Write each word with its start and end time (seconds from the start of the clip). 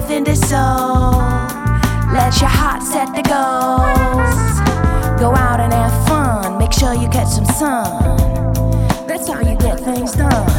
life, 0.00 0.10
in 0.10 0.24
this 0.24 0.40
soul. 0.40 1.12
Let 2.12 2.40
your 2.40 2.50
heart 2.50 2.82
set 2.82 3.14
the 3.14 3.22
goals. 3.22 5.20
Go 5.20 5.34
out 5.34 5.60
and 5.60 5.72
have 5.72 6.08
fun. 6.08 6.58
Make 6.58 6.72
sure 6.72 6.94
you 6.94 7.08
catch 7.08 7.28
some 7.28 7.44
sun. 7.44 8.16
That's 9.06 9.28
how 9.28 9.40
you 9.40 9.56
get 9.56 9.80
things 9.80 10.12
done. 10.12 10.55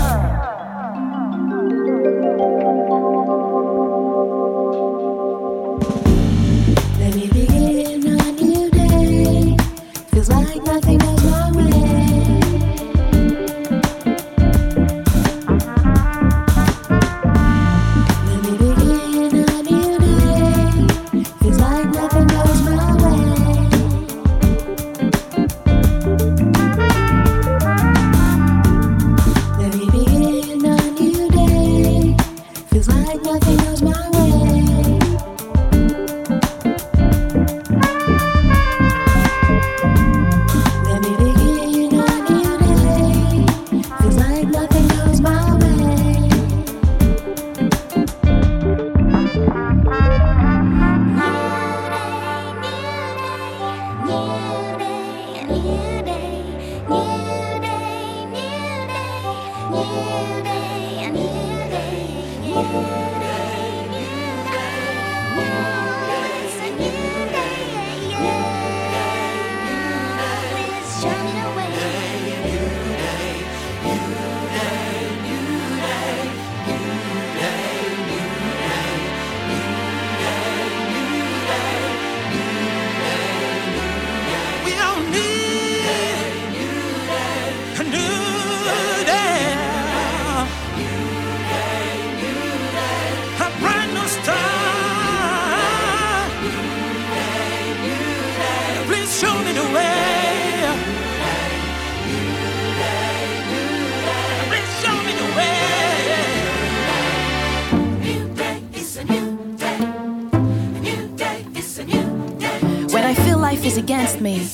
Against 113.87 114.19
me, 114.19 114.45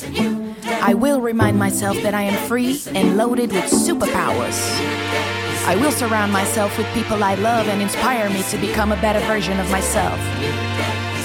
I 0.83 0.94
will 0.94 1.19
remind 1.19 1.57
myself 1.57 1.97
that 2.03 2.13
I 2.13 2.21
am 2.21 2.38
free 2.47 2.79
and 2.94 3.17
loaded 3.17 3.51
with 3.51 3.66
superpowers. 3.66 4.53
I 5.66 5.75
will 5.75 5.91
surround 5.91 6.31
myself 6.31 6.77
with 6.77 6.85
people 6.94 7.23
I 7.23 7.33
love 7.33 7.67
and 7.67 7.81
inspire 7.81 8.29
me 8.29 8.44
to 8.51 8.57
become 8.59 8.91
a 8.91 9.01
better 9.01 9.19
version 9.25 9.59
of 9.59 9.67
myself. 9.71 10.19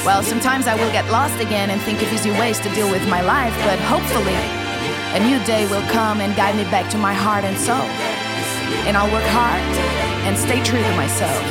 Well, 0.07 0.23
sometimes 0.23 0.67
I 0.67 0.75
will 0.75 0.91
get 0.91 1.05
lost 1.11 1.39
again 1.39 1.69
and 1.69 1.83
think 1.83 2.01
of 2.01 2.11
easy 2.11 2.31
ways 2.31 2.59
to 2.61 2.73
deal 2.73 2.91
with 2.91 3.07
my 3.11 3.21
life, 3.21 3.53
but 3.69 3.79
hopefully, 3.81 4.41
a 5.13 5.21
new 5.21 5.37
day 5.45 5.69
will 5.69 5.87
come 5.93 6.23
and 6.23 6.35
guide 6.35 6.57
me 6.57 6.65
back 6.73 6.91
to 6.93 6.97
my 6.97 7.13
heart 7.13 7.45
and 7.45 7.59
soul. 7.61 7.89
And 8.89 8.97
I'll 8.97 9.13
work 9.13 9.29
hard 9.37 9.61
and 10.25 10.33
stay 10.39 10.65
true 10.65 10.81
to 10.81 10.97
myself 10.97 11.45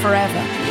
forever. 0.00 0.63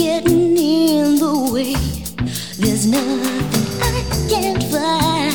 getting 0.00 0.56
in 0.56 1.16
the 1.16 1.50
way. 1.52 1.74
There's 2.58 2.86
nothing 2.86 3.66
I 3.82 4.00
can't 4.30 4.62
fly. 4.70 5.30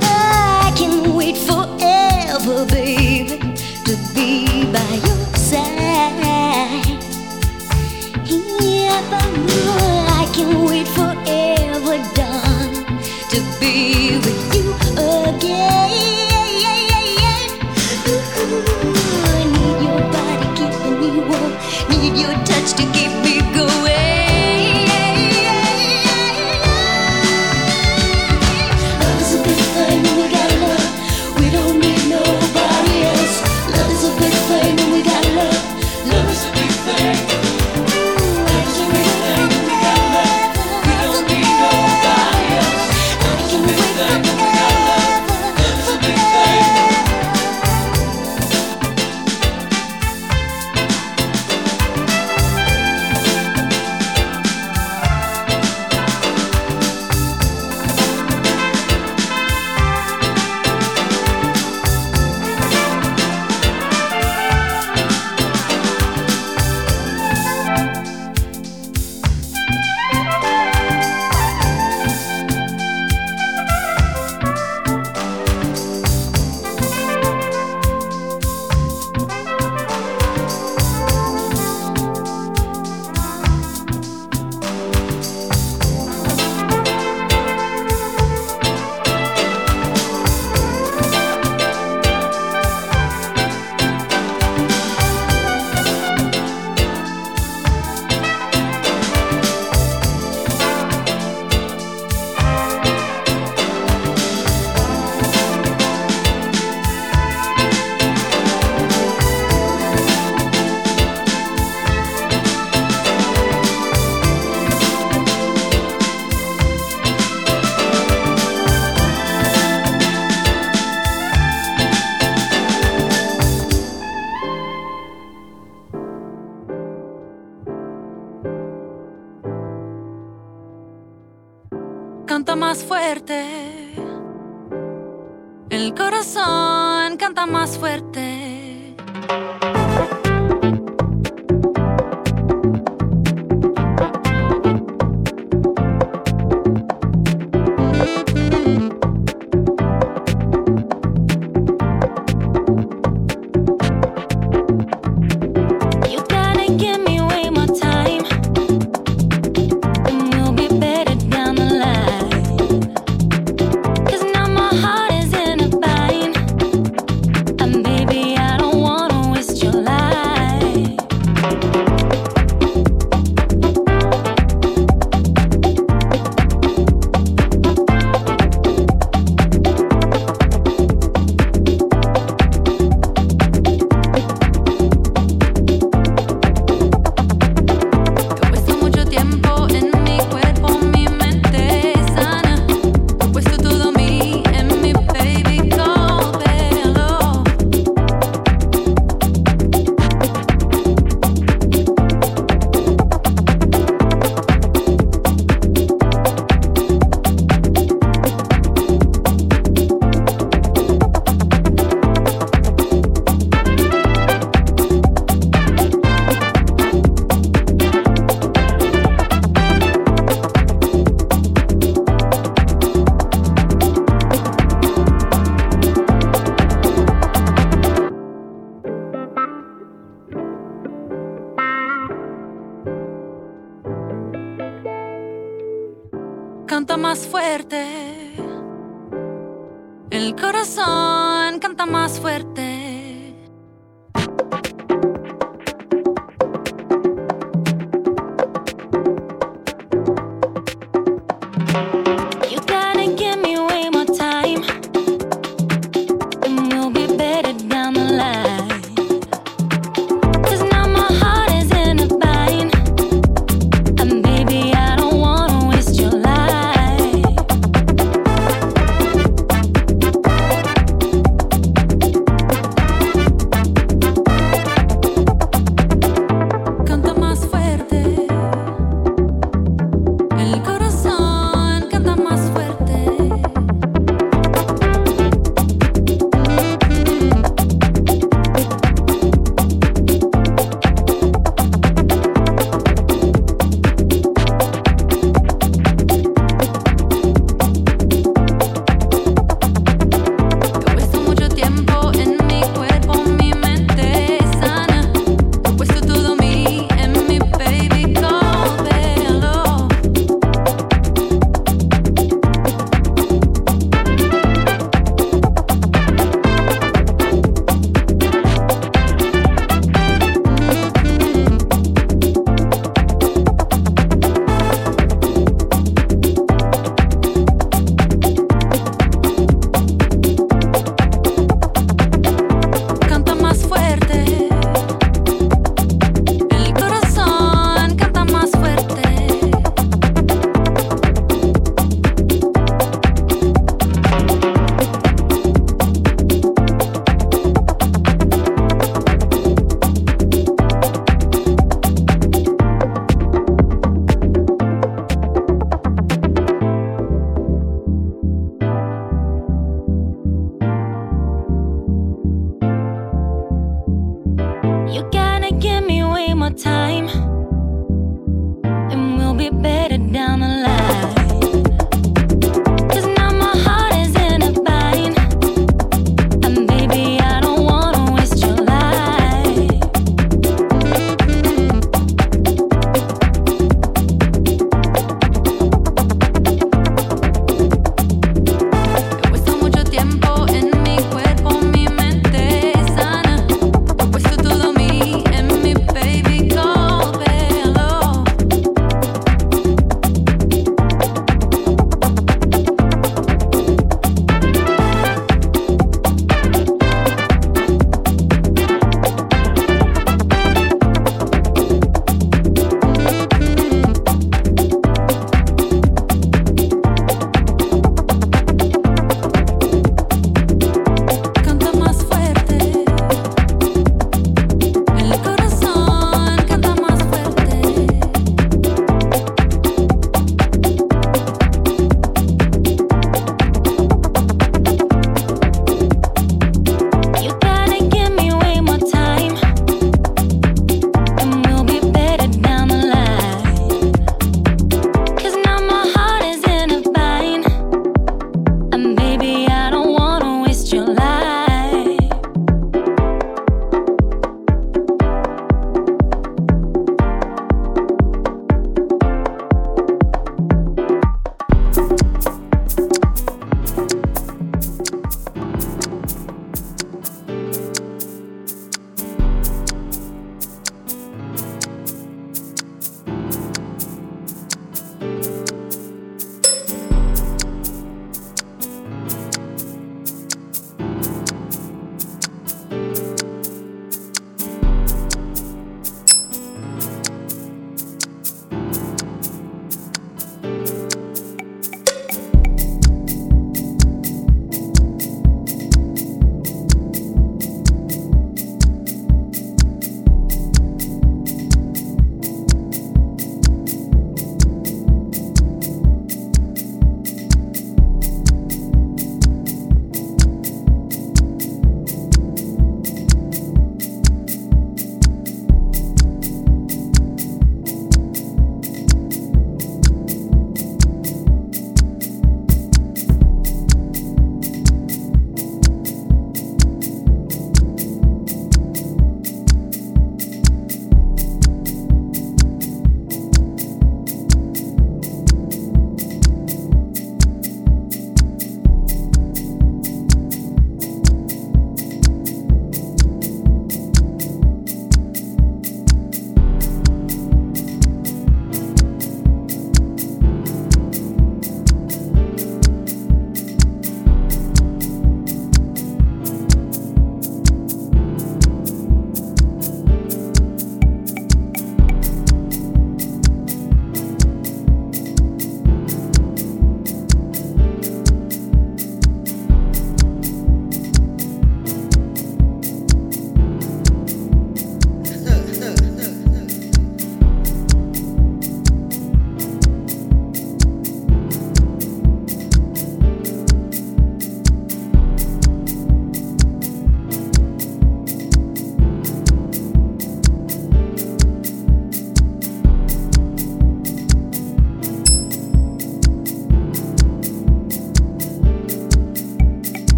I 0.00 0.72
can 0.74 1.14
wait 1.14 1.36
forever, 1.36 2.64
baby, 2.64 3.36
to 3.86 3.94
be 4.14 4.64
by 4.72 4.92
your 5.06 5.22
side. 5.36 6.96
If 8.24 9.12
I 9.12 9.24
I 10.20 10.24
can 10.34 10.64
wait 10.64 10.88
forever, 10.98 11.96
darling, 12.16 12.86
to 13.32 13.38
be 13.60 14.16
with 14.24 14.54
you 14.54 14.66
again. 15.28 15.85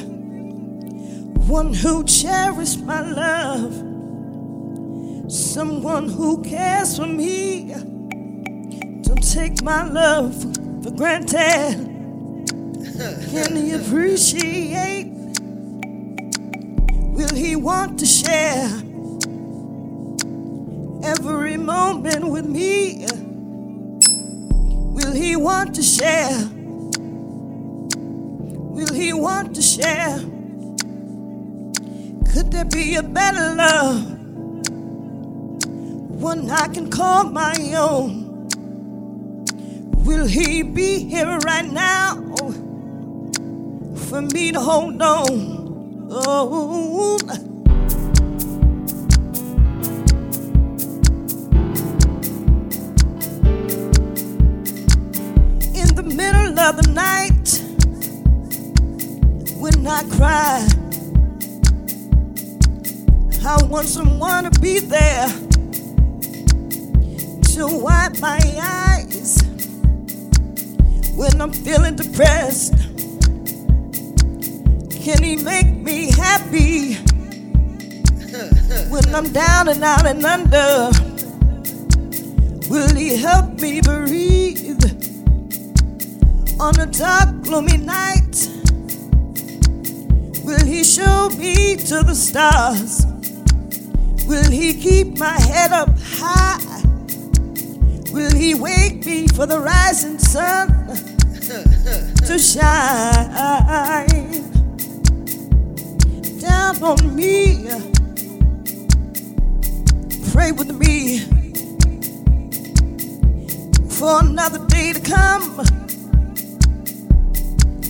One 0.00 1.72
who 1.74 2.04
cherishes 2.04 2.78
my 2.78 3.00
love, 3.00 3.72
someone 5.30 6.08
who 6.08 6.42
cares 6.42 6.96
for 6.96 7.06
me. 7.06 7.74
Don't 9.02 9.22
take 9.32 9.62
my 9.62 9.84
love 9.84 10.34
for 10.82 10.90
granted. 10.92 11.88
Can 13.30 13.56
he 13.56 13.72
appreciate? 13.72 15.12
Will 17.14 17.34
he 17.34 17.56
want 17.56 17.98
to 17.98 18.06
share 18.06 18.68
every 21.04 21.56
moment 21.56 22.28
with 22.28 22.46
me? 22.46 23.06
Will 24.94 25.12
he 25.12 25.36
want 25.36 25.74
to 25.74 25.82
share? 25.82 26.48
Will 28.82 28.94
he 28.94 29.12
want 29.12 29.54
to 29.54 29.62
share? 29.62 30.18
Could 32.32 32.50
there 32.50 32.64
be 32.64 32.96
a 32.96 33.02
better 33.02 33.54
love? 33.54 34.10
One 36.20 36.50
I 36.50 36.66
can 36.66 36.90
call 36.90 37.24
my 37.24 37.54
own. 37.76 38.48
Will 40.04 40.26
he 40.26 40.62
be 40.64 41.04
here 41.04 41.38
right 41.46 41.64
now 41.64 42.16
for 44.08 44.20
me 44.20 44.50
to 44.50 44.58
hold 44.58 45.00
on? 45.00 46.08
Oh. 46.10 47.18
In 55.72 55.94
the 55.94 56.02
middle 56.02 56.58
of 56.58 56.82
the 56.82 56.90
night, 56.92 57.31
I 59.86 60.04
cry, 60.16 60.66
I 63.44 63.64
want 63.64 63.88
someone 63.88 64.50
to 64.50 64.60
be 64.60 64.78
there 64.78 65.26
to 67.54 67.66
wipe 67.66 68.18
my 68.20 68.40
eyes 68.62 69.42
when 71.14 71.40
I'm 71.40 71.52
feeling 71.52 71.96
depressed. 71.96 72.74
Can 75.02 75.22
he 75.22 75.36
make 75.42 75.66
me 75.66 76.12
happy 76.12 76.94
when 78.88 79.14
I'm 79.14 79.32
down 79.32 79.68
and 79.68 79.82
out 79.82 80.06
and 80.06 80.24
under? 80.24 80.90
Will 82.70 82.94
he 82.94 83.16
help 83.16 83.60
me 83.60 83.80
breathe 83.80 84.84
on 86.60 86.78
a 86.78 86.86
dark, 86.86 87.42
gloomy 87.42 87.78
night? 87.78 88.51
Will 90.44 90.66
he 90.66 90.82
show 90.82 91.28
me 91.38 91.76
to 91.76 92.02
the 92.02 92.14
stars? 92.14 93.06
Will 94.26 94.50
he 94.50 94.74
keep 94.74 95.16
my 95.16 95.38
head 95.40 95.70
up 95.70 95.90
high? 96.00 96.82
Will 98.12 98.34
he 98.34 98.54
wake 98.54 99.06
me 99.06 99.28
for 99.28 99.46
the 99.46 99.60
rising 99.60 100.18
sun 100.18 100.68
to 102.26 102.38
shine 102.40 104.08
down 106.40 106.82
on 106.82 107.14
me? 107.14 107.68
Pray 110.32 110.50
with 110.50 110.72
me 110.74 111.20
for 113.88 114.20
another 114.20 114.66
day 114.66 114.92
to 114.92 115.00
come 115.00 115.60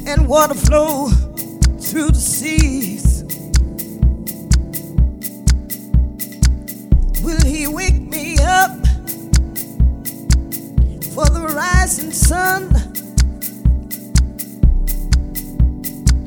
and 0.06 0.28
water 0.28 0.54
flow 0.54 1.08
through 1.92 2.11
the 2.11 2.14
seas. 2.14 3.22
Will 7.22 7.44
he 7.44 7.66
wake 7.66 8.00
me 8.00 8.38
up 8.38 8.70
for 11.12 11.26
the 11.26 11.52
rising 11.55 12.11
sun 12.11 12.70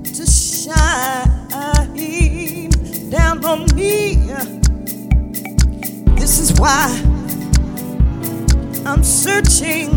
to 0.04 0.26
shine 0.28 1.50
down 3.10 3.44
on 3.44 3.66
me? 3.76 4.18
This 6.16 6.38
is 6.38 6.54
why 6.60 6.92
I'm 8.86 9.04
searching. 9.04 9.95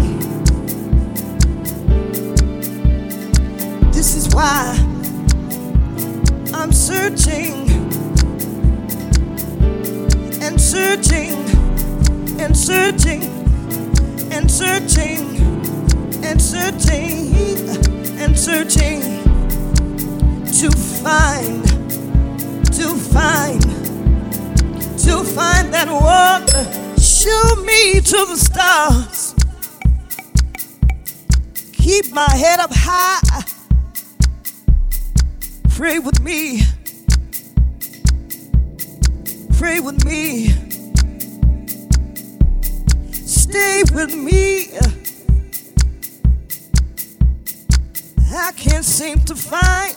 Searching 7.28 7.68
and 10.42 10.60
searching 10.60 11.32
and 12.40 12.56
searching 12.56 13.22
and 14.32 14.50
searching 14.50 15.36
and 16.24 16.40
searching 16.40 17.34
and 18.18 18.38
searching 18.38 19.00
to 20.58 20.70
find, 20.70 21.64
to 22.66 22.94
find, 22.94 23.62
to 24.98 25.24
find 25.24 25.72
that 25.74 25.88
one. 25.88 26.46
Show 26.98 27.62
me 27.62 28.00
to 28.00 28.26
the 28.26 28.36
stars. 28.36 29.34
Keep 31.72 32.12
my 32.12 32.30
head 32.30 32.58
up 32.58 32.70
high. 32.72 33.44
Pray 35.68 35.98
with 35.98 36.20
me. 36.20 36.67
Pray 39.78 39.84
with 39.84 40.04
me. 40.04 40.48
Stay 43.12 43.84
with 43.94 44.12
me. 44.12 44.70
I 48.34 48.50
can't 48.56 48.84
seem 48.84 49.20
to 49.20 49.36
find 49.36 49.94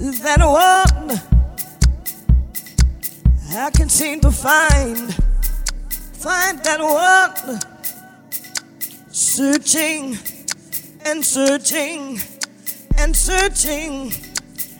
that 0.00 0.40
one. 0.40 1.20
I 3.56 3.70
can't 3.70 3.92
seem 3.92 4.18
to 4.20 4.32
find, 4.32 5.14
find 6.14 6.58
that 6.64 6.80
one. 6.80 7.60
Searching 9.12 10.18
and 11.04 11.24
searching 11.24 12.18
and 12.98 13.14
searching 13.14 14.12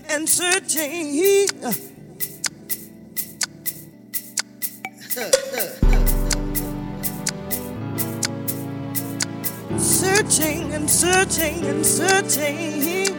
and 0.08 0.28
searching. 0.28 1.93
Searching 10.34 10.74
and 10.74 10.90
searching 10.90 11.64
and 11.66 11.86
searching. 11.86 13.14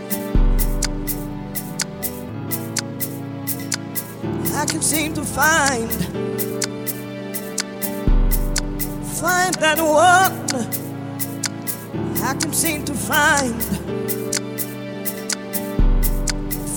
I 4.53 4.65
can 4.65 4.81
seem 4.81 5.13
to 5.13 5.23
find, 5.23 5.89
find 9.15 9.55
that 9.63 9.79
one. 9.79 10.33
I 12.21 12.33
can 12.33 12.51
seem 12.51 12.83
to 12.83 12.93
find, 12.93 13.63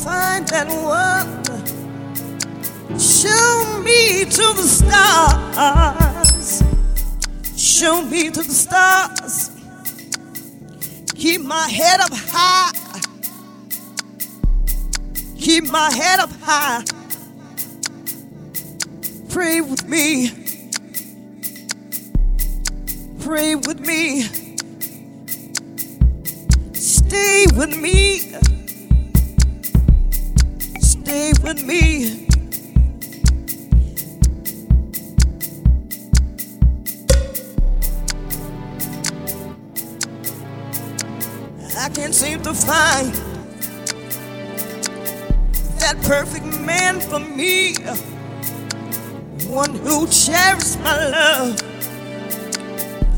find 0.04 0.46
that 0.48 0.68
one. 0.68 1.42
Show 2.96 3.82
me 3.82 4.24
to 4.24 4.52
the 4.54 4.68
stars. 4.68 6.62
Show 7.56 8.02
me 8.02 8.30
to 8.30 8.40
the 8.40 8.54
stars. 8.54 9.17
Keep 11.28 11.42
my 11.42 11.68
head 11.68 12.00
up 12.00 12.10
high. 12.14 12.72
Keep 15.36 15.70
my 15.70 15.92
head 15.92 16.20
up 16.20 16.30
high. 16.40 16.82
Pray 19.28 19.60
with 19.60 19.86
me. 19.86 20.30
Pray 23.20 23.56
with 23.56 23.80
me. 23.80 24.22
Stay 26.72 27.44
with 27.54 27.76
me. 27.76 28.20
Stay 30.80 31.32
with 31.42 31.62
me. 31.62 32.27
Find 42.64 43.12
that 45.80 45.96
perfect 46.02 46.44
man 46.60 47.00
for 47.00 47.18
me. 47.18 47.74
One 49.46 49.74
who 49.76 50.06
cherishes 50.08 50.76
my 50.78 51.08
love, 51.10 51.58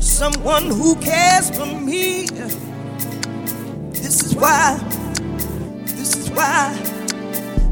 someone 0.01 0.65
who 0.67 0.95
cares 0.95 1.49
for 1.49 1.65
me. 1.65 2.27
This 3.91 4.23
is 4.23 4.35
why, 4.35 4.79
this 5.85 6.15
is 6.15 6.29
why, 6.29 6.73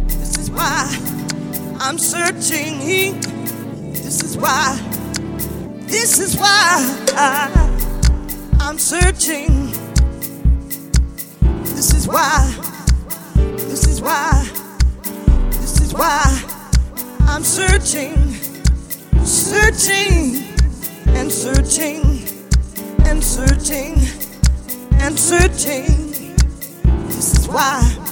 this 0.08 0.38
is 0.38 0.52
why 0.52 0.98
I'm 1.80 1.98
searching. 1.98 2.80
This 3.94 4.24
is 4.24 4.38
why, 4.38 4.78
this 5.88 6.20
is 6.20 6.36
why 6.36 7.06
I, 7.16 7.50
I'm 8.60 8.78
searching. 8.78 9.69
Why, 12.10 12.56
this 13.36 13.88
is 13.88 14.02
why, 14.02 14.50
this 15.52 15.80
is 15.80 15.94
why 15.94 16.24
I'm 17.28 17.44
searching, 17.44 18.34
searching 19.24 20.44
and 21.10 21.32
searching 21.32 22.28
and 23.06 23.24
searching 23.24 24.00
and 24.94 25.20
searching. 25.20 26.34
This 27.10 27.38
is 27.38 27.48
why. 27.48 28.09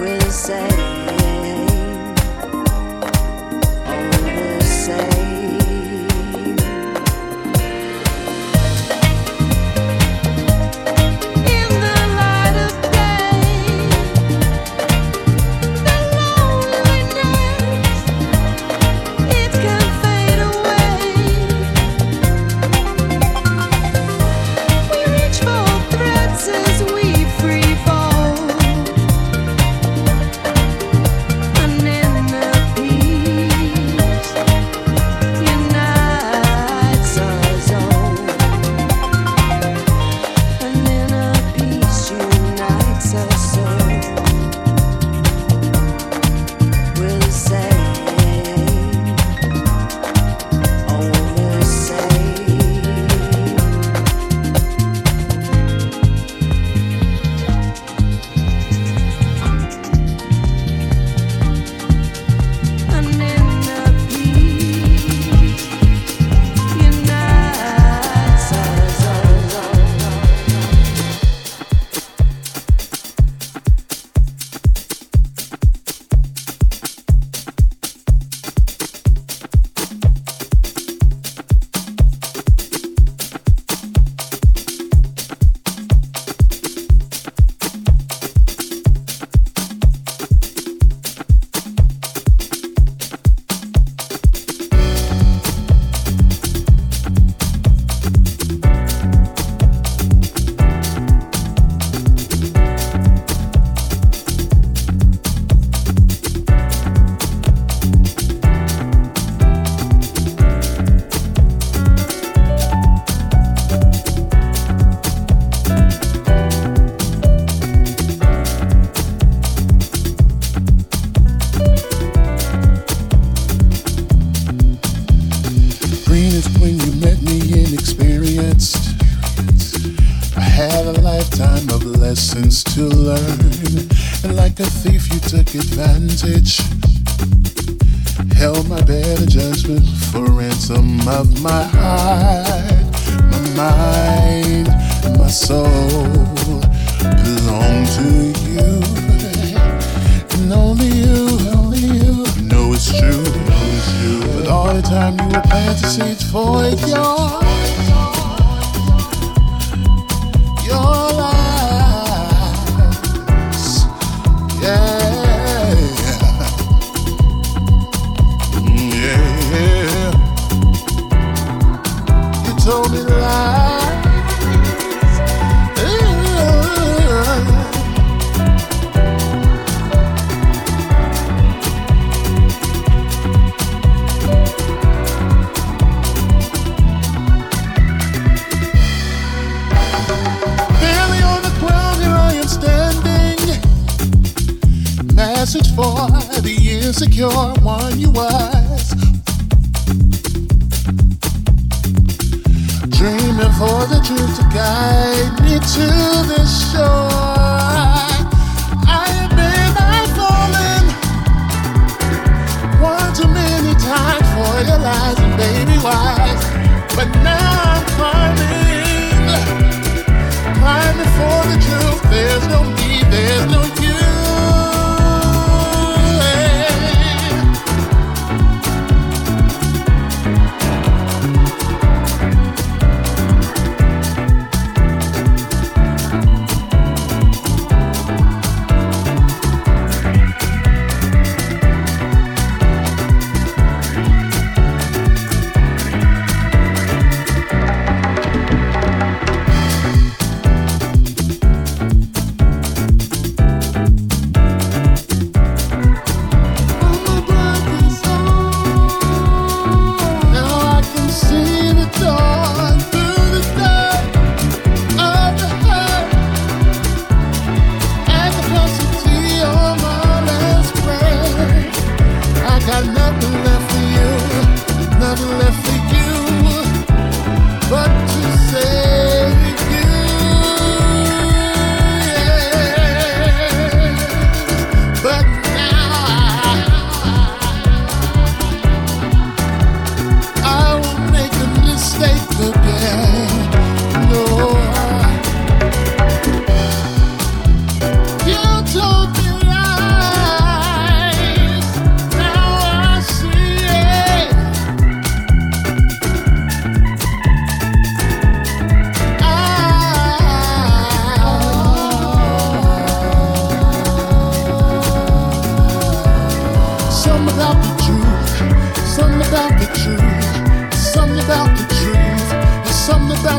will 0.00 0.30
say 0.30 1.09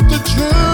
the 0.10 0.18
truth. 0.18 0.71